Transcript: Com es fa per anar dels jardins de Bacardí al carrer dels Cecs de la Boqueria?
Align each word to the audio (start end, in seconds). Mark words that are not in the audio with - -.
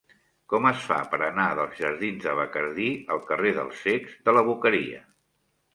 Com 0.53 0.63
es 0.69 0.79
fa 0.91 0.97
per 1.11 1.19
anar 1.27 1.45
dels 1.59 1.77
jardins 1.83 2.23
de 2.29 2.33
Bacardí 2.41 2.89
al 3.17 3.25
carrer 3.29 3.53
dels 3.61 3.87
Cecs 3.87 4.19
de 4.31 4.39
la 4.39 4.49
Boqueria? 4.51 5.07